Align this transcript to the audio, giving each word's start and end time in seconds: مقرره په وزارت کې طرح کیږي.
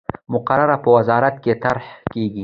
مقرره 0.33 0.77
په 0.83 0.89
وزارت 0.97 1.35
کې 1.43 1.53
طرح 1.63 1.85
کیږي. 2.13 2.39